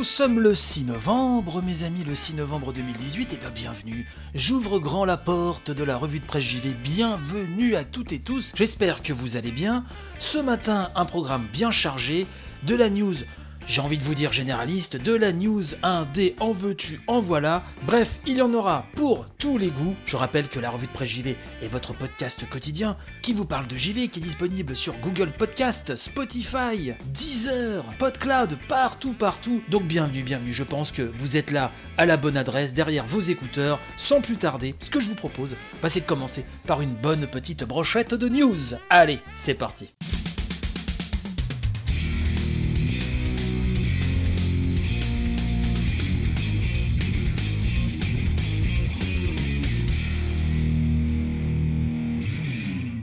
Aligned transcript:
Nous 0.00 0.04
sommes 0.04 0.40
le 0.40 0.54
6 0.54 0.84
novembre, 0.84 1.60
mes 1.60 1.82
amis, 1.82 2.04
le 2.04 2.14
6 2.14 2.32
novembre 2.32 2.72
2018, 2.72 3.34
et 3.34 3.36
bien 3.36 3.50
bienvenue. 3.50 4.08
J'ouvre 4.34 4.78
grand 4.78 5.04
la 5.04 5.18
porte 5.18 5.70
de 5.70 5.84
la 5.84 5.98
revue 5.98 6.20
de 6.20 6.24
presse 6.24 6.42
JV, 6.42 6.70
bienvenue 6.70 7.76
à 7.76 7.84
toutes 7.84 8.14
et 8.14 8.18
tous, 8.18 8.52
j'espère 8.54 9.02
que 9.02 9.12
vous 9.12 9.36
allez 9.36 9.50
bien. 9.50 9.84
Ce 10.18 10.38
matin, 10.38 10.90
un 10.94 11.04
programme 11.04 11.46
bien 11.52 11.70
chargé, 11.70 12.26
de 12.62 12.74
la 12.74 12.88
news 12.88 13.14
j'ai 13.70 13.80
envie 13.80 13.98
de 13.98 14.04
vous 14.04 14.16
dire 14.16 14.32
généraliste, 14.32 14.96
de 14.96 15.14
la 15.14 15.32
news 15.32 15.62
1D 15.62 16.34
en 16.40 16.50
veux-tu, 16.50 17.00
en 17.06 17.20
voilà. 17.20 17.62
Bref, 17.84 18.18
il 18.26 18.38
y 18.38 18.42
en 18.42 18.52
aura 18.52 18.84
pour 18.96 19.26
tous 19.38 19.58
les 19.58 19.70
goûts. 19.70 19.94
Je 20.06 20.16
rappelle 20.16 20.48
que 20.48 20.58
la 20.58 20.70
revue 20.70 20.88
de 20.88 20.92
presse 20.92 21.10
JV 21.10 21.36
est 21.62 21.68
votre 21.68 21.94
podcast 21.94 22.44
quotidien 22.50 22.96
qui 23.22 23.32
vous 23.32 23.44
parle 23.44 23.68
de 23.68 23.76
JV, 23.76 24.08
qui 24.08 24.18
est 24.18 24.22
disponible 24.22 24.74
sur 24.74 24.98
Google 24.98 25.30
Podcast, 25.30 25.94
Spotify, 25.94 26.94
Deezer, 27.14 27.84
PodCloud, 28.00 28.58
partout, 28.68 29.12
partout. 29.12 29.62
Donc 29.68 29.84
bienvenue, 29.84 30.24
bienvenue. 30.24 30.52
Je 30.52 30.64
pense 30.64 30.90
que 30.90 31.02
vous 31.02 31.36
êtes 31.36 31.52
là 31.52 31.70
à 31.96 32.06
la 32.06 32.16
bonne 32.16 32.36
adresse, 32.36 32.74
derrière 32.74 33.06
vos 33.06 33.20
écouteurs. 33.20 33.78
Sans 33.96 34.20
plus 34.20 34.36
tarder, 34.36 34.74
ce 34.80 34.90
que 34.90 34.98
je 34.98 35.08
vous 35.08 35.14
propose, 35.14 35.54
bah, 35.80 35.88
c'est 35.88 36.00
de 36.00 36.06
commencer 36.06 36.44
par 36.66 36.80
une 36.80 36.94
bonne 36.94 37.28
petite 37.28 37.62
brochette 37.62 38.14
de 38.14 38.28
news. 38.28 38.74
Allez, 38.90 39.20
c'est 39.30 39.54
parti. 39.54 39.90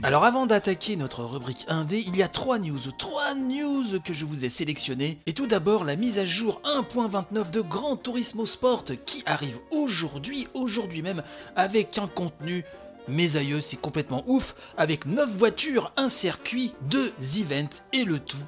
Alors 0.08 0.24
avant 0.24 0.46
d'attaquer 0.46 0.96
notre 0.96 1.22
rubrique 1.22 1.66
1D, 1.68 2.02
il 2.06 2.16
y 2.16 2.22
a 2.22 2.28
trois 2.28 2.58
news, 2.58 2.78
trois 2.96 3.34
news 3.34 4.00
que 4.02 4.14
je 4.14 4.24
vous 4.24 4.46
ai 4.46 4.48
sélectionnées. 4.48 5.18
Et 5.26 5.34
tout 5.34 5.46
d'abord 5.46 5.84
la 5.84 5.96
mise 5.96 6.18
à 6.18 6.24
jour 6.24 6.62
1.29 6.64 7.50
de 7.50 7.60
Gran 7.60 7.94
Turismo 7.98 8.46
Sport 8.46 8.86
qui 9.04 9.22
arrive 9.26 9.58
aujourd'hui, 9.70 10.46
aujourd'hui 10.54 11.02
même, 11.02 11.22
avec 11.56 11.98
un 11.98 12.06
contenu 12.06 12.64
mes 13.06 13.36
aïeux, 13.36 13.60
c'est 13.60 13.76
complètement 13.76 14.24
ouf, 14.26 14.54
avec 14.78 15.04
9 15.04 15.28
voitures, 15.28 15.92
un 15.98 16.08
circuit, 16.08 16.72
2 16.88 17.12
events 17.40 17.82
et 17.92 18.04
le 18.04 18.18
tout 18.18 18.38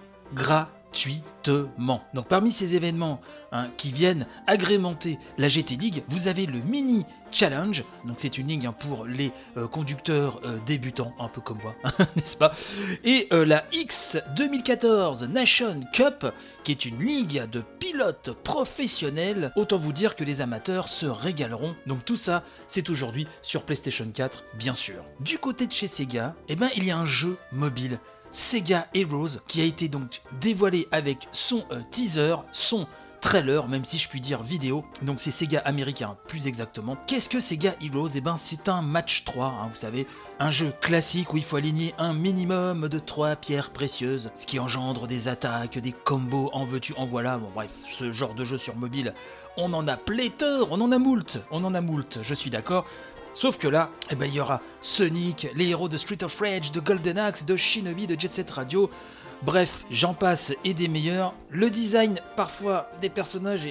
gratuitement. 0.90 2.02
Donc 2.14 2.28
parmi 2.28 2.50
ces 2.50 2.74
événements 2.74 3.20
hein, 3.52 3.68
qui 3.76 3.92
viennent 3.92 4.26
agrémenter 4.46 5.18
la 5.38 5.48
GT 5.48 5.76
League, 5.76 6.02
vous 6.08 6.28
avez 6.28 6.46
le 6.46 6.58
Mini 6.58 7.04
Challenge, 7.32 7.84
donc 8.04 8.16
c'est 8.18 8.38
une 8.38 8.48
ligue 8.48 8.66
hein, 8.66 8.74
pour 8.76 9.06
les 9.06 9.30
euh, 9.56 9.68
conducteurs 9.68 10.40
euh, 10.44 10.58
débutants, 10.66 11.14
un 11.20 11.28
peu 11.28 11.40
comme 11.40 11.58
moi, 11.62 11.76
n'est-ce 12.16 12.36
pas? 12.36 12.50
Et 13.04 13.28
euh, 13.32 13.44
la 13.44 13.64
X 13.72 14.18
2014 14.36 15.28
Nation 15.28 15.80
Cup, 15.92 16.26
qui 16.64 16.72
est 16.72 16.84
une 16.84 17.00
ligue 17.00 17.48
de 17.48 17.62
pilotes 17.78 18.32
professionnels. 18.42 19.52
Autant 19.54 19.76
vous 19.76 19.92
dire 19.92 20.16
que 20.16 20.24
les 20.24 20.40
amateurs 20.40 20.88
se 20.88 21.06
régaleront. 21.06 21.76
Donc 21.86 22.04
tout 22.04 22.16
ça, 22.16 22.42
c'est 22.66 22.90
aujourd'hui 22.90 23.28
sur 23.42 23.62
PlayStation 23.62 24.10
4, 24.12 24.44
bien 24.54 24.74
sûr. 24.74 25.04
Du 25.20 25.38
côté 25.38 25.68
de 25.68 25.72
chez 25.72 25.86
Sega, 25.86 26.34
eh 26.48 26.56
ben, 26.56 26.68
il 26.76 26.84
y 26.84 26.90
a 26.90 26.98
un 26.98 27.06
jeu 27.06 27.38
mobile 27.52 28.00
Sega 28.32 28.86
Heroes 28.94 29.40
qui 29.46 29.60
a 29.60 29.64
été 29.64 29.88
donc 29.88 30.22
dévoilé 30.40 30.88
avec 30.92 31.28
son 31.32 31.64
teaser, 31.90 32.36
son 32.52 32.86
trailer, 33.20 33.68
même 33.68 33.84
si 33.84 33.98
je 33.98 34.08
puis 34.08 34.20
dire 34.20 34.42
vidéo. 34.42 34.84
Donc 35.02 35.20
c'est 35.20 35.30
Sega 35.30 35.60
américain, 35.64 36.16
plus 36.26 36.46
exactement. 36.46 36.96
Qu'est-ce 37.06 37.28
que 37.28 37.40
Sega 37.40 37.74
Heroes? 37.82 38.10
Eh 38.14 38.20
ben 38.20 38.36
c'est 38.36 38.68
un 38.68 38.82
match 38.82 39.24
3, 39.24 39.46
hein, 39.46 39.68
vous 39.70 39.78
savez, 39.78 40.06
un 40.38 40.50
jeu 40.50 40.72
classique 40.80 41.34
où 41.34 41.36
il 41.36 41.44
faut 41.44 41.56
aligner 41.56 41.94
un 41.98 42.14
minimum 42.14 42.88
de 42.88 42.98
3 42.98 43.36
pierres 43.36 43.70
précieuses, 43.70 44.30
ce 44.34 44.46
qui 44.46 44.58
engendre 44.58 45.06
des 45.06 45.28
attaques, 45.28 45.78
des 45.78 45.92
combos, 45.92 46.50
en 46.52 46.64
veux-tu, 46.64 46.94
en 46.96 47.04
voilà. 47.04 47.38
Bon 47.38 47.50
bref, 47.54 47.72
ce 47.90 48.10
genre 48.10 48.34
de 48.34 48.44
jeu 48.44 48.56
sur 48.56 48.76
mobile, 48.76 49.14
on 49.56 49.72
en 49.74 49.86
a 49.86 49.96
pléthore, 49.96 50.68
on 50.70 50.80
en 50.80 50.92
a 50.92 50.98
moult, 50.98 51.40
on 51.50 51.64
en 51.64 51.74
a 51.74 51.80
moult, 51.80 52.20
je 52.22 52.34
suis 52.34 52.50
d'accord. 52.50 52.86
Sauf 53.34 53.58
que 53.58 53.68
là, 53.68 53.90
eh 54.10 54.14
ben, 54.14 54.26
il 54.26 54.34
y 54.34 54.40
aura 54.40 54.60
Sonic, 54.80 55.48
les 55.54 55.68
héros 55.68 55.88
de 55.88 55.96
Street 55.96 56.22
of 56.24 56.38
Rage, 56.38 56.72
de 56.72 56.80
Golden 56.80 57.18
Axe, 57.18 57.44
de 57.44 57.56
Shinobi, 57.56 58.06
de 58.06 58.18
Jet 58.18 58.32
Set 58.32 58.50
Radio, 58.50 58.90
Bref, 59.42 59.86
j'en 59.90 60.12
passe 60.12 60.52
et 60.64 60.74
des 60.74 60.86
meilleurs. 60.86 61.32
Le 61.48 61.70
design, 61.70 62.20
parfois, 62.36 62.90
des 63.00 63.08
personnages 63.08 63.66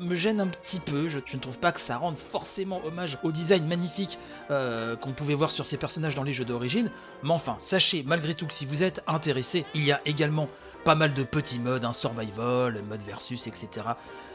me 0.00 0.16
gêne 0.16 0.40
un 0.40 0.48
petit 0.48 0.80
peu. 0.80 1.06
Je, 1.06 1.18
ne 1.18 1.40
trouve 1.40 1.58
pas 1.58 1.70
que 1.70 1.78
ça 1.78 1.96
rende 1.96 2.18
forcément 2.18 2.84
hommage 2.84 3.18
au 3.22 3.30
design 3.30 3.64
magnifique 3.68 4.18
euh, 4.50 4.96
qu'on 4.96 5.12
pouvait 5.12 5.34
voir 5.34 5.52
sur 5.52 5.64
ces 5.64 5.76
personnages 5.76 6.16
dans 6.16 6.24
les 6.24 6.32
jeux 6.32 6.44
d'origine. 6.44 6.90
Mais 7.22 7.30
enfin, 7.30 7.54
sachez 7.58 8.02
malgré 8.04 8.34
tout 8.34 8.48
que 8.48 8.52
si 8.52 8.66
vous 8.66 8.82
êtes 8.82 9.00
intéressé, 9.06 9.64
il 9.74 9.84
y 9.84 9.92
a 9.92 10.00
également 10.06 10.48
pas 10.84 10.96
mal 10.96 11.14
de 11.14 11.22
petits 11.22 11.60
modes, 11.60 11.84
un 11.84 11.90
hein, 11.90 11.92
survival, 11.92 12.82
mode 12.88 13.02
versus, 13.06 13.46
etc. 13.46 13.86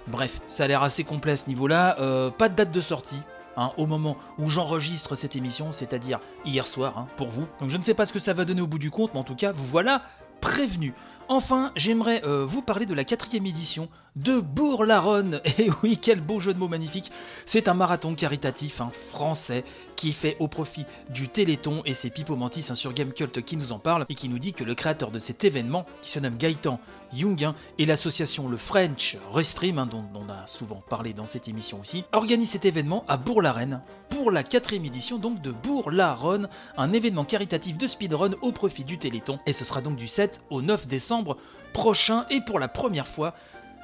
Bref, 0.07 0.39
ça 0.47 0.63
a 0.63 0.67
l'air 0.67 0.83
assez 0.83 1.03
complet 1.03 1.33
à 1.33 1.38
ce 1.38 1.49
niveau-là. 1.49 1.99
Euh, 1.99 2.29
pas 2.29 2.47
de 2.47 2.55
date 2.55 2.71
de 2.71 2.79
sortie. 2.79 3.19
Hein, 3.59 3.72
au 3.78 3.88
moment 3.88 4.18
où 4.38 4.50
j'enregistre 4.50 5.16
cette 5.16 5.35
émission, 5.35 5.72
c'est-à-dire 5.72 6.19
hier 6.45 6.68
soir 6.68 6.95
hein, 6.95 7.07
pour 7.18 7.28
vous. 7.28 7.47
Donc 7.59 7.72
je 7.72 7.78
ne 7.78 7.81
sais 7.81 7.95
pas 7.95 8.06
ce 8.06 8.13
que 8.13 8.19
ça 8.19 8.34
va 8.34 8.45
donner 8.45 8.62
au 8.62 8.68
bout 8.68 8.78
du 8.78 8.91
compte, 8.91 9.16
mais 9.16 9.19
en 9.19 9.23
tout 9.23 9.35
cas, 9.35 9.51
vous 9.51 9.66
voilà 9.66 10.03
prévenu. 10.40 10.94
Enfin, 11.30 11.74
j'aimerais 11.75 12.24
euh, 12.24 12.46
vous 12.46 12.62
parler 12.62 12.86
de 12.86 12.94
la 12.94 13.03
quatrième 13.03 13.46
édition 13.46 13.90
de 14.16 14.40
Bourg-la-Ronne. 14.40 15.42
Et 15.59 15.70
oui, 15.84 15.98
quel 16.02 16.22
beau 16.22 16.40
jeu 16.40 16.53
de 16.53 16.58
mots 16.58 16.70
magnifique. 16.70 17.12
C'est 17.46 17.68
un 17.68 17.74
marathon 17.74 18.16
caritatif 18.16 18.80
hein, 18.80 18.90
français 18.94 19.66
qui 19.98 20.14
fait 20.14 20.38
au 20.40 20.48
profit 20.48 20.86
du 21.09 21.28
Téléthon 21.28 21.81
et 21.86 21.94
c'est 21.94 22.12
Pipo 22.12 22.36
Mantis 22.38 22.68
hein, 22.70 22.75
sur 22.75 22.94
Gamecult 22.94 23.44
qui 23.44 23.58
nous 23.58 23.74
en 23.74 23.80
parle 23.80 24.06
et 24.08 24.16
qui 24.16 24.30
nous 24.30 24.40
dit 24.40 24.53
que 24.53 24.64
le 24.64 24.74
créateur 24.74 25.12
de 25.12 25.20
cet 25.20 25.44
événement, 25.44 25.86
qui 26.02 26.12
se 26.12 26.20
nomme 26.20 26.38
Gaëtan 26.38 26.80
Jungin, 27.14 27.56
et 27.78 27.86
l'association 27.86 28.48
le 28.48 28.58
French 28.58 29.18
Restream, 29.31 29.80
hein, 29.80 29.86
dont, 29.86 30.06
on 30.16 30.30
a 30.30 30.48
souvent 30.48 30.81
parlé 30.90 31.14
dans 31.14 31.25
cette 31.25 31.48
émission 31.50 31.81
aussi, 31.81 32.06
organise 32.14 32.52
cet 32.52 32.64
événement 32.64 33.04
à 33.08 33.18
Bourg-la-Reine 33.18 33.81
pour 34.17 34.31
la 34.31 34.41
quatrième 34.41 34.83
édition 34.83 35.19
donc 35.19 35.44
de 35.44 35.51
Bourg-la-Ronne, 35.51 36.50
un 36.75 36.91
événement 36.91 37.23
caritatif 37.23 37.78
de 37.78 37.85
speedrun 37.85 38.31
au 38.41 38.51
profit 38.51 38.83
du 38.83 38.97
Téléthon. 38.97 39.38
Et 39.45 39.53
ce 39.53 39.63
sera 39.63 39.79
donc 39.79 39.95
du 39.95 40.07
7 40.07 40.41
au 40.50 40.63
9 40.63 40.88
décembre 40.88 41.38
prochain 41.72 42.25
et 42.31 42.41
pour 42.41 42.57
la 42.57 42.67
première 42.67 43.06
fois 43.06 43.35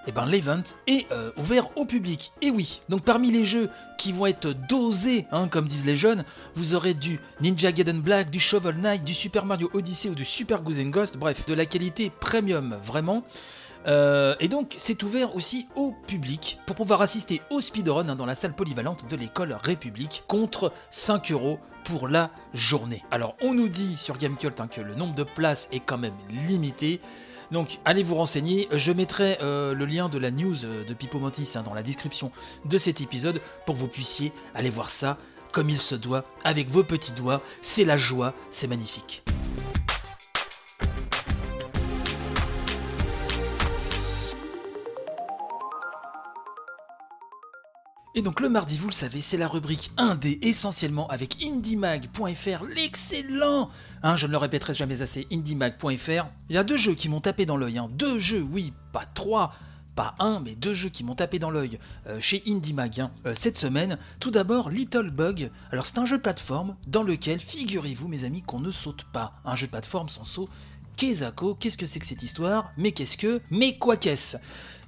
eh 0.08 0.12
ben, 0.12 0.26
l'event 0.26 0.64
est 0.88 1.06
euh, 1.12 1.32
ouvert 1.38 1.70
au 1.78 1.86
public. 1.86 2.32
Et 2.42 2.50
oui, 2.50 2.82
donc 2.90 3.04
parmi 3.04 3.30
les 3.30 3.46
jeux 3.46 3.70
qui 4.00 4.12
vont 4.12 4.26
être 4.26 4.54
dosés, 4.68 5.28
hein, 5.32 5.48
comme 5.48 5.66
disent 5.66 5.86
les 5.86 5.96
jeunes, 5.96 6.26
vous 6.56 6.74
aurez 6.74 6.96
du 6.96 7.20
Ninja 7.40 7.72
Gaiden 7.72 8.02
Black, 8.02 8.32
du 8.32 8.40
Shovel 8.40 8.78
Knight, 8.78 9.04
du 9.04 9.14
Super 9.14 9.46
Mario 9.46 9.70
Odyssey 9.74 10.10
ou 10.10 10.16
du 10.16 10.26
Super 10.26 10.64
Goose 10.64 10.80
Ghost, 10.80 11.16
bref, 11.16 11.46
de 11.46 11.54
la 11.54 11.68
qualité 11.68 12.12
premium, 12.20 12.76
vraiment. 12.84 13.24
Euh, 13.88 14.36
et 14.40 14.48
donc, 14.48 14.74
c'est 14.78 15.02
ouvert 15.04 15.36
aussi 15.36 15.68
au 15.76 15.94
public 16.08 16.60
pour 16.66 16.76
pouvoir 16.76 17.02
assister 17.02 17.42
au 17.50 17.62
speedrun 17.62 18.08
hein, 18.10 18.16
dans 18.16 18.26
la 18.26 18.36
salle 18.36 18.54
polyvalente 18.54 19.10
de 19.10 19.16
l'école 19.16 19.58
République 19.62 20.24
contre 20.28 20.72
5 20.90 21.32
euros 21.32 21.60
pour 21.84 22.08
la 22.08 22.32
journée. 22.54 23.04
Alors, 23.12 23.36
on 23.42 23.54
nous 23.54 23.70
dit 23.70 23.98
sur 23.98 24.18
Gamecult 24.18 24.60
hein, 24.60 24.68
que 24.68 24.82
le 24.82 24.96
nombre 24.96 25.16
de 25.16 25.24
places 25.24 25.68
est 25.72 25.82
quand 25.82 25.98
même 25.98 26.16
limité. 26.48 27.02
Donc 27.52 27.80
allez 27.86 28.02
vous 28.02 28.16
renseigner, 28.16 28.68
je 28.72 28.92
mettrai 28.92 29.38
euh, 29.42 29.76
le 29.76 29.86
lien 29.86 30.10
de 30.10 30.18
la 30.18 30.32
news 30.32 30.66
euh, 30.66 30.84
de 30.84 30.94
Pipo 30.94 31.20
Mantis 31.20 31.52
hein, 31.56 31.62
dans 31.62 31.74
la 31.74 31.84
description 31.84 32.32
de 32.66 32.78
cet 32.80 33.00
épisode 33.00 33.42
pour 33.66 33.76
que 33.76 33.80
vous 33.80 33.88
puissiez 33.88 34.32
aller 34.56 34.72
voir 34.72 34.90
ça 34.90 35.18
comme 35.52 35.70
il 35.70 35.78
se 35.78 35.94
doit, 35.94 36.26
avec 36.44 36.70
vos 36.70 36.84
petits 36.84 37.14
doigts, 37.14 37.44
c'est 37.62 37.86
la 37.86 37.96
joie, 37.96 38.34
c'est 38.50 38.68
magnifique. 38.68 39.24
Et 48.16 48.22
donc 48.22 48.42
le 48.42 48.50
mardi, 48.50 48.78
vous 48.78 48.90
le 48.90 48.94
savez, 48.94 49.22
c'est 49.22 49.38
la 49.38 49.48
rubrique 49.48 49.92
1D 49.98 50.38
essentiellement 50.44 51.08
avec 51.08 51.44
IndieMag.fr, 51.44 52.64
l'excellent 52.76 53.72
hein, 54.04 54.16
Je 54.16 54.28
ne 54.28 54.32
le 54.32 54.38
répéterai 54.38 54.76
jamais 54.76 55.02
assez, 55.02 55.26
IndieMag.fr. 55.32 56.28
Il 56.50 56.56
y 56.56 56.58
a 56.60 56.64
deux 56.64 56.78
jeux 56.78 56.94
qui 56.94 57.10
m'ont 57.10 57.22
tapé 57.22 57.48
dans 57.48 57.58
l'œil, 57.58 57.80
hein. 57.80 57.90
deux 57.92 58.20
jeux, 58.20 58.44
oui, 58.44 58.72
pas 58.92 59.08
trois, 59.16 59.56
pas 59.96 60.14
un, 60.20 60.40
mais 60.42 60.54
deux 60.54 60.76
jeux 60.76 60.90
qui 60.90 61.04
m'ont 61.04 61.16
tapé 61.16 61.40
dans 61.40 61.50
l'œil 61.50 61.80
euh, 62.06 62.20
chez 62.20 62.44
IndieMag 62.46 63.00
hein, 63.00 63.12
euh, 63.26 63.34
cette 63.34 63.58
semaine. 63.58 63.98
Tout 64.20 64.30
d'abord, 64.30 64.70
Little 64.70 65.10
Bug. 65.10 65.50
Alors 65.72 65.88
c'est 65.88 65.98
un 65.98 66.06
jeu 66.06 66.18
de 66.18 66.22
plateforme 66.22 66.76
dans 66.86 67.02
lequel, 67.02 67.40
figurez-vous 67.40 68.08
mes 68.08 68.26
amis, 68.26 68.44
qu'on 68.44 68.60
ne 68.60 68.72
saute 68.72 69.06
pas. 69.12 69.32
Un 69.44 69.56
jeu 69.56 69.66
de 69.66 69.72
plateforme 69.72 70.10
sans 70.10 70.24
saut. 70.26 70.50
Kezako, 70.98 71.56
qu'est-ce 71.56 71.78
que 71.78 71.88
c'est 71.88 72.00
que 72.00 72.06
cette 72.06 72.22
histoire? 72.22 72.72
Mais 72.78 72.92
qu'est-ce 72.92 73.18
que? 73.18 73.42
Mais 73.50 73.80
quoi 73.80 73.98
qu'est-ce? 73.98 74.38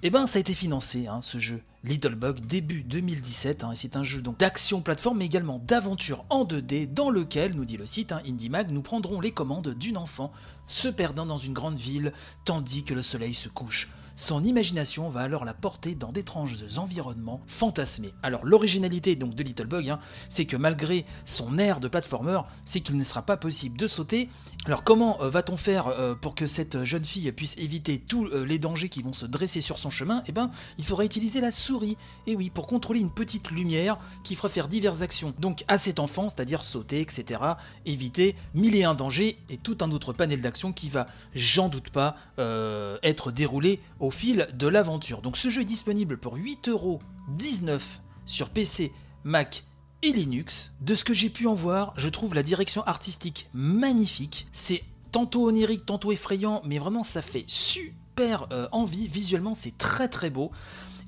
Eh 0.04 0.10
ben, 0.10 0.28
ça 0.28 0.38
a 0.38 0.40
été 0.42 0.54
financé, 0.54 1.08
hein, 1.08 1.22
ce 1.22 1.40
jeu. 1.40 1.62
Little 1.84 2.16
Bug, 2.16 2.42
début 2.42 2.84
2017, 2.84 3.64
hein, 3.64 3.72
c'est 3.76 3.96
un 3.96 4.04
jeu 4.04 4.22
d'action 4.22 4.82
plateforme, 4.82 5.20
mais 5.20 5.26
également 5.26 5.60
d'aventure 5.60 6.26
en 6.30 6.44
2D, 6.44 6.94
dans 6.94 7.10
lequel, 7.10 7.54
nous 7.56 7.64
dit 7.64 7.78
le 7.78 7.86
site 7.86 8.12
hein, 8.12 8.22
IndieMag, 8.28 8.72
nous 8.72 8.82
prendrons 8.82 9.22
les 9.22 9.32
commandes 9.32 9.74
d'une 9.74 9.98
enfant 9.98 10.34
se 10.68 10.90
perdant 10.90 11.26
dans 11.26 11.38
une 11.38 11.54
grande 11.54 11.78
ville, 11.78 12.12
tandis 12.44 12.84
que 12.84 12.94
le 12.94 13.02
soleil 13.02 13.34
se 13.34 13.48
couche. 13.50 13.90
Son 14.18 14.46
imagination 14.46 15.10
va 15.10 15.20
alors 15.22 15.44
la 15.44 15.54
porter 15.54 15.94
dans 15.94 16.14
d'étranges 16.14 16.64
environnements 16.78 17.42
fantasmés. 17.48 18.14
Alors 18.24 18.46
l'originalité 18.46 19.18
donc 19.18 19.36
de 19.36 19.44
Little 19.44 19.68
Bug, 19.68 19.90
hein, 19.90 20.00
c'est 20.30 20.46
que 20.46 20.56
malgré 20.56 21.06
son 21.26 21.58
air 21.58 21.82
de 21.82 21.90
platformer, 21.90 22.40
c'est 22.64 22.80
qu'il 22.80 22.96
ne 22.96 23.04
sera 23.04 23.24
pas 23.24 23.36
possible 23.36 23.78
de 23.78 23.88
sauter. 23.88 24.30
Alors 24.68 24.86
comment 24.86 25.22
euh, 25.22 25.30
va-t-on 25.30 25.58
faire 25.58 25.88
euh, 25.88 26.16
pour 26.16 26.34
que 26.34 26.48
cette 26.48 26.86
jeune 26.86 27.04
fille 27.04 27.30
puisse 27.34 27.58
éviter 27.58 28.00
tous 28.00 28.28
euh, 28.28 28.46
les 28.46 28.58
dangers 28.58 28.88
qui 28.88 29.02
vont 29.02 29.12
se 29.12 29.26
dresser 29.26 29.60
sur 29.60 29.78
son 29.78 29.90
chemin? 29.90 30.24
Eh 30.28 30.32
ben, 30.32 30.50
il 30.78 30.86
faudra 30.86 31.04
utiliser 31.04 31.42
la 31.42 31.52
souris. 31.52 31.98
Et 32.26 32.38
oui, 32.38 32.50
pour 32.50 32.68
contrôler 32.68 33.02
une 33.02 33.12
petite 33.12 33.52
lumière 33.52 33.98
qui 34.24 34.36
fera 34.36 34.48
faire 34.48 34.70
diverses 34.70 35.02
actions. 35.02 35.34
Donc 35.40 35.66
à 35.68 35.78
cet 35.78 36.00
enfant, 36.00 36.30
c'est-à-dire 36.30 36.64
sauter, 36.64 37.02
etc., 37.02 37.42
éviter 37.86 38.38
mille 38.54 38.76
et 38.78 38.86
un 38.86 38.94
dangers 38.94 39.38
et 39.50 39.58
tout 39.58 39.78
un 39.82 39.92
autre 39.92 40.14
panel 40.14 40.42
d'actions 40.42 40.72
qui 40.72 40.88
va, 40.88 41.06
j'en 41.34 41.68
doute 41.68 41.90
pas, 41.90 42.16
être 43.04 43.32
déroulé 43.32 43.82
fil 44.12 44.50
de 44.54 44.68
l'aventure. 44.68 45.22
Donc 45.22 45.38
ce 45.38 45.50
jeu 45.50 45.62
est 45.62 45.66
disponible 45.66 46.18
pour 46.18 46.38
8,19€ 46.38 47.82
sur 48.26 48.50
PC, 48.50 48.92
Mac 49.24 49.64
et 50.02 50.12
Linux. 50.12 50.74
De 50.82 50.96
ce 50.96 51.04
que 51.04 51.14
j'ai 51.14 51.30
pu 51.30 51.48
en 51.48 51.54
voir, 51.54 51.94
je 51.98 52.10
trouve 52.10 52.34
la 52.34 52.44
direction 52.44 52.84
artistique 52.84 53.50
magnifique. 53.54 54.48
C'est 54.52 54.84
tantôt 55.12 55.48
onirique, 55.48 55.86
tantôt 55.86 56.12
effrayant, 56.12 56.62
mais 56.66 56.78
vraiment 56.78 57.04
ça 57.04 57.22
fait 57.22 57.46
super 57.48 58.48
euh, 58.52 58.68
envie. 58.72 59.08
Visuellement, 59.08 59.54
c'est 59.54 59.78
très 59.78 60.08
très 60.08 60.30
beau. 60.30 60.52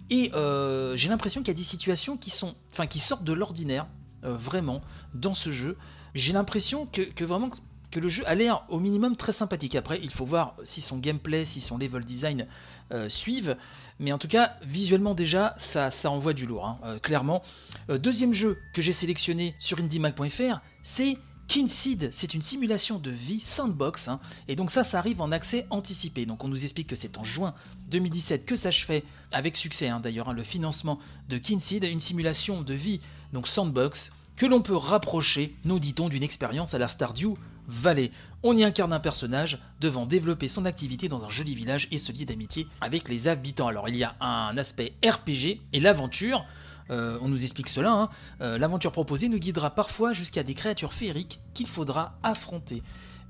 Et 0.09 0.31
euh, 0.33 0.95
j'ai 0.95 1.09
l'impression 1.09 1.41
qu'il 1.41 1.49
y 1.49 1.51
a 1.51 1.55
des 1.55 1.63
situations 1.63 2.17
qui 2.17 2.29
sont, 2.29 2.55
enfin, 2.71 2.87
qui 2.87 2.99
sortent 2.99 3.25
de 3.25 3.33
l'ordinaire, 3.33 3.87
euh, 4.23 4.35
vraiment, 4.35 4.81
dans 5.13 5.33
ce 5.33 5.51
jeu. 5.51 5.77
J'ai 6.15 6.33
l'impression 6.33 6.85
que, 6.85 7.01
que, 7.01 7.25
vraiment 7.25 7.49
que 7.91 7.99
le 7.99 8.09
jeu 8.09 8.23
a 8.27 8.35
l'air 8.35 8.63
au 8.69 8.79
minimum 8.79 9.15
très 9.15 9.31
sympathique. 9.31 9.75
Après, 9.75 9.99
il 10.01 10.11
faut 10.11 10.25
voir 10.25 10.55
si 10.63 10.81
son 10.81 10.97
gameplay, 10.97 11.45
si 11.45 11.61
son 11.61 11.77
level 11.77 12.03
design 12.03 12.47
euh, 12.91 13.09
suivent. 13.09 13.55
Mais 13.99 14.11
en 14.11 14.17
tout 14.17 14.27
cas, 14.27 14.55
visuellement 14.61 15.15
déjà, 15.15 15.55
ça, 15.57 15.89
ça 15.89 16.11
envoie 16.11 16.33
du 16.33 16.45
lourd, 16.45 16.65
hein, 16.65 16.79
euh, 16.83 16.99
clairement. 16.99 17.41
Euh, 17.89 17.97
deuxième 17.97 18.33
jeu 18.33 18.57
que 18.73 18.81
j'ai 18.81 18.91
sélectionné 18.91 19.55
sur 19.57 19.79
IndieMag.fr, 19.79 20.59
c'est 20.81 21.17
Kinseed, 21.47 22.09
c'est 22.11 22.33
une 22.33 22.41
simulation 22.41 22.99
de 22.99 23.09
vie 23.09 23.39
sandbox, 23.39 24.09
hein. 24.09 24.19
et 24.49 24.57
donc 24.57 24.69
ça, 24.69 24.83
ça 24.83 24.99
arrive 24.99 25.21
en 25.21 25.31
accès 25.31 25.65
anticipé. 25.69 26.25
Donc 26.25 26.43
on 26.43 26.49
nous 26.49 26.63
explique 26.63 26.87
que 26.87 26.95
c'est 26.97 27.17
en 27.17 27.23
juin 27.23 27.53
2017 27.89 28.45
que 28.45 28.57
ça 28.57 28.69
se 28.69 28.83
fait, 28.83 29.05
avec 29.31 29.55
succès 29.55 29.87
hein, 29.87 30.01
d'ailleurs, 30.01 30.33
le 30.33 30.43
financement 30.43 30.99
de 31.29 31.37
Kinseed, 31.37 31.85
une 31.85 32.01
simulation 32.01 32.61
de 32.63 32.73
vie, 32.73 32.99
donc 33.31 33.47
sandbox, 33.47 34.11
que 34.35 34.45
l'on 34.45 34.61
peut 34.61 34.75
rapprocher, 34.75 35.55
nous 35.63 35.79
dit-on, 35.79 36.09
d'une 36.09 36.23
expérience 36.23 36.73
à 36.73 36.79
la 36.79 36.89
Stardew 36.89 37.35
Valley. 37.67 38.11
On 38.43 38.55
y 38.55 38.63
incarne 38.63 38.93
un 38.93 38.99
personnage 38.99 39.59
devant 39.81 40.05
développer 40.05 40.47
son 40.47 40.65
activité 40.65 41.09
dans 41.09 41.23
un 41.23 41.29
joli 41.29 41.53
village 41.53 41.87
et 41.91 41.97
se 41.97 42.11
lier 42.11 42.25
d'amitié 42.25 42.67
avec 42.81 43.09
les 43.09 43.27
habitants. 43.27 43.67
Alors 43.67 43.89
il 43.89 43.95
y 43.95 44.03
a 44.03 44.15
un 44.21 44.57
aspect 44.57 44.93
RPG 45.05 45.61
et 45.73 45.79
l'aventure. 45.79 46.45
Euh, 46.89 47.17
on 47.21 47.27
nous 47.27 47.43
explique 47.43 47.69
cela. 47.69 47.91
Hein. 47.91 48.09
Euh, 48.41 48.57
l'aventure 48.57 48.91
proposée 48.91 49.27
nous 49.27 49.39
guidera 49.39 49.71
parfois 49.71 50.13
jusqu'à 50.13 50.43
des 50.43 50.53
créatures 50.53 50.93
féeriques 50.93 51.39
qu'il 51.53 51.67
faudra 51.67 52.17
affronter 52.23 52.81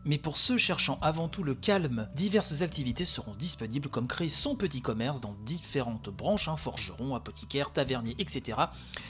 mais 0.07 0.17
pour 0.17 0.37
ceux 0.37 0.57
cherchant 0.57 0.97
avant 1.01 1.27
tout 1.27 1.43
le 1.43 1.53
calme, 1.53 2.07
diverses 2.15 2.61
activités 2.61 3.05
seront 3.05 3.35
disponibles 3.35 3.89
comme 3.89 4.07
créer 4.07 4.29
son 4.29 4.55
petit 4.55 4.81
commerce 4.81 5.21
dans 5.21 5.35
différentes 5.45 6.09
branches, 6.09 6.47
hein, 6.47 6.55
forgeron, 6.55 7.13
apothicaire, 7.13 7.71
tavernier, 7.71 8.15
etc. 8.17 8.57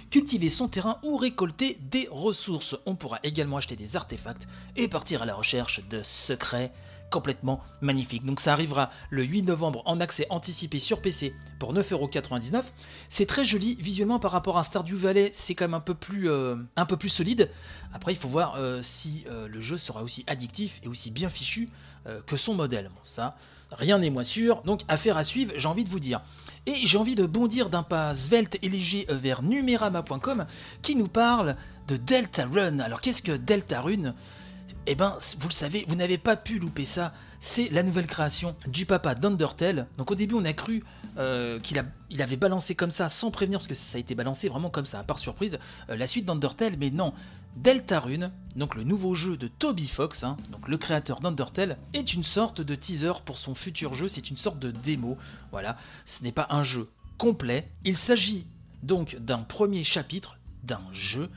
Cultiver 0.09 0.49
son 0.49 0.67
terrain 0.67 0.99
ou 1.03 1.15
récolter 1.17 1.77
des 1.81 2.07
ressources. 2.11 2.75
On 2.85 2.95
pourra 2.95 3.19
également 3.23 3.57
acheter 3.57 3.75
des 3.75 3.95
artefacts 3.95 4.47
et 4.75 4.87
partir 4.87 5.21
à 5.21 5.25
la 5.25 5.35
recherche 5.35 5.87
de 5.87 6.01
secrets 6.03 6.71
complètement 7.09 7.61
magnifique. 7.81 8.25
Donc 8.25 8.39
ça 8.39 8.53
arrivera 8.53 8.89
le 9.09 9.23
8 9.23 9.43
novembre 9.43 9.81
en 9.85 9.99
accès 9.99 10.27
anticipé 10.29 10.79
sur 10.79 11.01
PC 11.01 11.33
pour 11.59 11.73
9,99€. 11.73 12.63
C'est 13.09 13.25
très 13.25 13.45
joli 13.45 13.75
visuellement 13.79 14.19
par 14.19 14.31
rapport 14.31 14.57
à 14.57 14.63
Stardew 14.63 14.95
Valley, 14.95 15.29
c'est 15.31 15.55
quand 15.55 15.65
même 15.65 15.73
un 15.73 15.79
peu 15.79 15.93
plus, 15.93 16.29
euh, 16.29 16.55
un 16.75 16.85
peu 16.85 16.97
plus 16.97 17.09
solide. 17.09 17.49
Après 17.93 18.11
il 18.11 18.17
faut 18.17 18.27
voir 18.27 18.55
euh, 18.55 18.81
si 18.81 19.25
euh, 19.29 19.47
le 19.47 19.61
jeu 19.61 19.77
sera 19.77 20.03
aussi 20.03 20.23
addictif 20.27 20.79
et 20.83 20.87
aussi 20.87 21.11
bien 21.11 21.29
fichu 21.29 21.69
que 22.25 22.37
son 22.37 22.53
modèle. 22.53 22.89
ça, 23.03 23.35
rien 23.73 23.99
n'est 23.99 24.09
moins 24.09 24.23
sûr, 24.23 24.61
donc 24.63 24.79
affaire 24.87 25.17
à 25.17 25.25
suivre, 25.25 25.51
j'ai 25.57 25.67
envie 25.67 25.83
de 25.83 25.89
vous 25.89 25.99
dire. 25.99 26.21
Et 26.65 26.85
j'ai 26.85 26.97
envie 26.97 27.15
de 27.15 27.25
bondir 27.25 27.69
d'un 27.69 27.83
pas 27.83 28.15
svelte 28.15 28.57
et 28.61 28.69
léger 28.69 29.05
vers 29.09 29.43
numerama.com 29.43 30.45
qui 30.81 30.95
nous 30.95 31.09
parle 31.09 31.57
de 31.89 31.97
Deltarune. 31.97 32.79
Alors 32.79 33.01
qu'est-ce 33.01 33.21
que 33.21 33.33
Deltarune? 33.33 34.13
Eh 34.87 34.95
ben, 34.95 35.17
vous 35.39 35.47
le 35.47 35.53
savez, 35.53 35.85
vous 35.87 35.95
n'avez 35.95 36.17
pas 36.17 36.35
pu 36.35 36.59
louper 36.59 36.85
ça. 36.85 37.13
C'est 37.39 37.69
la 37.69 37.83
nouvelle 37.83 38.07
création 38.07 38.55
du 38.67 38.85
papa 38.85 39.15
d'Undertale. 39.15 39.87
Donc 39.97 40.11
au 40.11 40.15
début, 40.15 40.35
on 40.35 40.45
a 40.45 40.53
cru 40.53 40.83
euh, 41.17 41.59
qu'il 41.59 41.83
il 42.09 42.21
avait 42.21 42.37
balancé 42.37 42.73
comme 42.73 42.91
ça, 42.91 43.09
sans 43.09 43.29
prévenir, 43.29 43.59
parce 43.59 43.67
que 43.67 43.75
ça 43.75 43.97
a 43.97 43.99
été 43.99 44.15
balancé 44.15 44.47
vraiment 44.47 44.69
comme 44.69 44.85
ça, 44.85 45.03
par 45.03 45.19
surprise, 45.19 45.59
euh, 45.89 45.97
la 45.97 46.07
suite 46.07 46.25
d'Undertale, 46.25 46.77
mais 46.79 46.89
non. 46.89 47.13
Deltarune, 47.57 48.31
donc 48.55 48.75
le 48.75 48.83
nouveau 48.83 49.13
jeu 49.15 49.35
de 49.35 49.47
Toby 49.47 49.87
Fox, 49.87 50.23
hein, 50.23 50.37
donc 50.51 50.67
le 50.67 50.77
créateur 50.77 51.19
d'Undertale, 51.19 51.77
est 51.93 52.13
une 52.13 52.23
sorte 52.23 52.61
de 52.61 52.75
teaser 52.75 53.13
pour 53.25 53.39
son 53.39 53.55
futur 53.55 53.93
jeu, 53.93 54.07
c'est 54.07 54.29
une 54.29 54.37
sorte 54.37 54.59
de 54.59 54.71
démo. 54.71 55.17
Voilà, 55.51 55.75
ce 56.05 56.23
n'est 56.23 56.31
pas 56.31 56.47
un 56.49 56.63
jeu 56.63 56.87
complet. 57.17 57.67
Il 57.83 57.97
s'agit 57.97 58.45
donc 58.83 59.17
d'un 59.19 59.39
premier 59.39 59.83
chapitre 59.83 60.37
d'un 60.63 60.81
jeu 60.93 61.29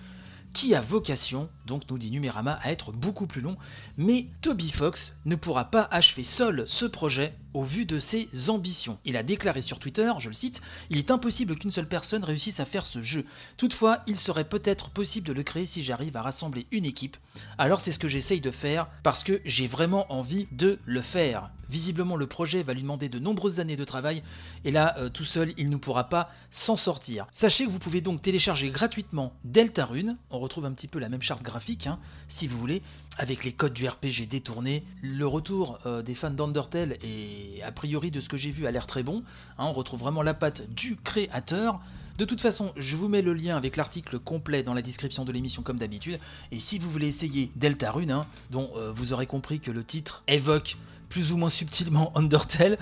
qui 0.52 0.74
a 0.74 0.80
vocation, 0.80 1.48
donc 1.66 1.82
nous 1.90 1.98
dit 1.98 2.10
Numérama, 2.10 2.58
à 2.62 2.72
être 2.72 2.92
beaucoup 2.92 3.26
plus 3.26 3.40
long, 3.40 3.56
mais 3.96 4.26
Toby 4.42 4.70
Fox 4.70 5.16
ne 5.24 5.36
pourra 5.36 5.70
pas 5.70 5.88
achever 5.90 6.24
seul 6.24 6.64
ce 6.66 6.84
projet 6.84 7.34
au 7.54 7.64
vu 7.64 7.84
de 7.84 7.98
ses 7.98 8.28
ambitions. 8.48 8.98
Il 9.04 9.16
a 9.16 9.22
déclaré 9.22 9.62
sur 9.62 9.78
Twitter, 9.78 10.10
je 10.18 10.28
le 10.28 10.34
cite, 10.34 10.60
Il 10.90 10.98
est 10.98 11.10
impossible 11.10 11.56
qu'une 11.56 11.70
seule 11.70 11.88
personne 11.88 12.24
réussisse 12.24 12.60
à 12.60 12.64
faire 12.64 12.86
ce 12.86 13.00
jeu. 13.00 13.24
Toutefois, 13.56 14.00
il 14.06 14.16
serait 14.16 14.44
peut-être 14.44 14.90
possible 14.90 15.26
de 15.26 15.32
le 15.32 15.42
créer 15.42 15.66
si 15.66 15.82
j'arrive 15.82 16.16
à 16.16 16.22
rassembler 16.22 16.66
une 16.70 16.84
équipe. 16.84 17.16
Alors 17.58 17.80
c'est 17.80 17.92
ce 17.92 17.98
que 17.98 18.08
j'essaye 18.08 18.40
de 18.40 18.50
faire 18.50 18.88
parce 19.02 19.24
que 19.24 19.40
j'ai 19.44 19.66
vraiment 19.66 20.12
envie 20.12 20.48
de 20.52 20.78
le 20.84 21.02
faire. 21.02 21.50
Visiblement, 21.70 22.16
le 22.16 22.26
projet 22.26 22.62
va 22.62 22.74
lui 22.74 22.82
demander 22.82 23.08
de 23.08 23.18
nombreuses 23.18 23.60
années 23.60 23.76
de 23.76 23.84
travail 23.84 24.22
et 24.64 24.70
là, 24.70 24.96
euh, 24.98 25.08
tout 25.08 25.24
seul, 25.24 25.54
il 25.56 25.70
ne 25.70 25.76
pourra 25.76 26.08
pas 26.08 26.30
s'en 26.50 26.76
sortir. 26.76 27.26
Sachez 27.32 27.64
que 27.64 27.70
vous 27.70 27.78
pouvez 27.78 28.00
donc 28.00 28.20
télécharger 28.20 28.70
gratuitement 28.70 29.32
Deltarune. 29.44 30.16
On 30.30 30.38
retrouve 30.38 30.64
un 30.64 30.72
petit 30.72 30.88
peu 30.88 30.98
la 30.98 31.08
même 31.08 31.22
charte 31.22 31.42
graphique, 31.42 31.86
hein, 31.86 31.98
si 32.28 32.46
vous 32.46 32.58
voulez, 32.58 32.82
avec 33.18 33.44
les 33.44 33.52
codes 33.52 33.72
du 33.72 33.86
RPG 33.86 34.26
détournés. 34.28 34.82
Le 35.02 35.26
retour 35.26 35.78
euh, 35.86 36.02
des 36.02 36.14
fans 36.14 36.30
d'Undertale 36.30 36.98
et 37.02 37.62
a 37.62 37.72
priori 37.72 38.10
de 38.10 38.20
ce 38.20 38.28
que 38.28 38.36
j'ai 38.36 38.50
vu 38.50 38.66
a 38.66 38.70
l'air 38.70 38.86
très 38.86 39.02
bon. 39.02 39.22
Hein. 39.58 39.66
on 39.66 39.72
retrouve 39.72 40.00
vraiment 40.00 40.22
la 40.22 40.34
patte 40.34 40.68
du 40.70 40.96
créateur. 40.96 41.80
De 42.20 42.26
toute 42.26 42.42
façon, 42.42 42.72
je 42.76 42.98
vous 42.98 43.08
mets 43.08 43.22
le 43.22 43.32
lien 43.32 43.56
avec 43.56 43.78
l'article 43.78 44.18
complet 44.18 44.62
dans 44.62 44.74
la 44.74 44.82
description 44.82 45.24
de 45.24 45.32
l'émission 45.32 45.62
comme 45.62 45.78
d'habitude. 45.78 46.18
Et 46.52 46.58
si 46.58 46.78
vous 46.78 46.90
voulez 46.90 47.06
essayer 47.06 47.50
Deltarune, 47.56 48.10
hein, 48.10 48.26
dont 48.50 48.70
euh, 48.76 48.92
vous 48.92 49.14
aurez 49.14 49.26
compris 49.26 49.58
que 49.58 49.70
le 49.70 49.84
titre 49.84 50.22
évoque 50.28 50.76
plus 51.10 51.32
ou 51.32 51.36
moins 51.36 51.50
subtilement 51.50 52.10
Undertale, 52.16 52.78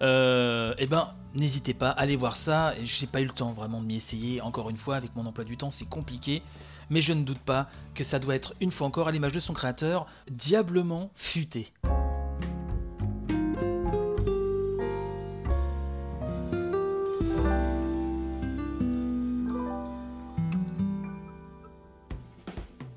euh, 0.00 0.74
eh 0.78 0.86
ben 0.86 1.12
n'hésitez 1.34 1.74
pas, 1.74 1.90
allez 1.90 2.16
voir 2.16 2.38
ça. 2.38 2.74
Et 2.78 2.86
j'ai 2.86 3.06
pas 3.06 3.20
eu 3.20 3.26
le 3.26 3.32
temps 3.32 3.52
vraiment 3.52 3.82
de 3.82 3.86
m'y 3.86 3.96
essayer. 3.96 4.40
Encore 4.40 4.70
une 4.70 4.78
fois, 4.78 4.96
avec 4.96 5.14
mon 5.14 5.26
emploi 5.26 5.44
du 5.44 5.58
temps, 5.58 5.70
c'est 5.70 5.88
compliqué. 5.88 6.42
Mais 6.88 7.00
je 7.00 7.12
ne 7.12 7.22
doute 7.22 7.38
pas 7.38 7.68
que 7.94 8.04
ça 8.04 8.18
doit 8.18 8.34
être 8.34 8.54
une 8.60 8.70
fois 8.70 8.86
encore 8.86 9.08
à 9.08 9.12
l'image 9.12 9.32
de 9.32 9.40
son 9.40 9.52
créateur, 9.52 10.06
diablement 10.30 11.10
futé. 11.14 11.72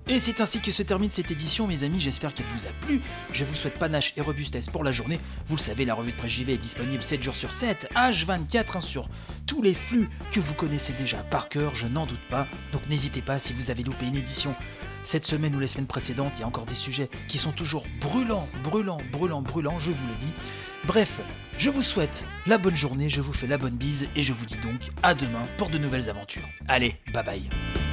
Et 0.07 0.19
c'est 0.19 0.39
ainsi 0.39 0.62
que 0.62 0.71
se 0.71 0.83
termine 0.83 1.09
cette 1.09 1.31
édition, 1.31 1.67
mes 1.67 1.83
amis. 1.83 2.00
J'espère 2.00 2.33
qu'elle 2.33 2.45
vous 2.47 2.67
a 2.67 2.71
plu. 2.85 3.01
Je 3.33 3.43
vous 3.43 3.55
souhaite 3.55 3.79
panache 3.79 4.13
et 4.17 4.21
robustesse 4.21 4.67
pour 4.67 4.83
la 4.83 4.91
journée. 4.91 5.19
Vous 5.47 5.55
le 5.55 5.62
savez, 5.62 5.85
la 5.85 5.95
revue 5.95 6.12
de 6.12 6.17
presse 6.17 6.31
JV 6.31 6.53
est 6.53 6.57
disponible 6.57 7.01
7 7.01 7.24
jours 7.24 7.35
sur 7.35 7.51
7, 7.51 7.89
H24, 7.95 8.77
hein, 8.77 8.81
sur 8.81 9.09
tous 9.47 9.62
les 9.62 9.74
flux 9.74 10.09
que 10.31 10.39
vous 10.39 10.53
connaissez 10.53 10.93
déjà 10.93 11.17
par 11.17 11.50
cœur, 11.50 11.75
je 11.75 11.88
n'en 11.88 12.05
doute 12.05 12.19
pas. 12.29 12.47
Donc 12.71 12.88
n'hésitez 12.89 13.21
pas 13.21 13.39
si 13.39 13.53
vous 13.53 13.71
avez 13.71 13.83
loupé 13.83 14.05
une 14.05 14.15
édition 14.15 14.53
cette 15.03 15.25
semaine 15.25 15.55
ou 15.55 15.59
les 15.59 15.67
semaines 15.67 15.85
précédentes, 15.85 16.33
il 16.38 16.41
y 16.41 16.43
a 16.43 16.47
encore 16.47 16.65
des 16.65 16.75
sujets 16.75 17.09
qui 17.27 17.38
sont 17.38 17.51
toujours 17.51 17.85
brûlants, 18.01 18.47
brûlants, 18.63 19.01
brûlants, 19.12 19.41
brûlants, 19.43 19.79
je 19.79 19.91
vous 19.91 20.07
le 20.07 20.15
dis. 20.15 20.31
Bref, 20.85 21.21
je 21.57 21.69
vous 21.69 21.83
souhaite 21.83 22.25
la 22.47 22.57
bonne 22.57 22.75
journée, 22.75 23.09
je 23.09 23.21
vous 23.21 23.33
fais 23.33 23.47
la 23.47 23.57
bonne 23.57 23.75
bise 23.75 24.07
et 24.15 24.24
je 24.24 24.33
vous 24.33 24.45
dis 24.45 24.57
donc 24.57 24.89
à 25.03 25.13
demain 25.13 25.43
pour 25.57 25.69
de 25.69 25.77
nouvelles 25.77 26.09
aventures. 26.09 26.47
Allez, 26.67 26.95
bye 27.13 27.24
bye. 27.24 27.85